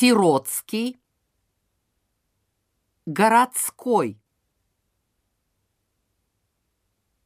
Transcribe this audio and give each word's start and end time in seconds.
сиротский, 0.00 0.98
городской. 3.06 4.19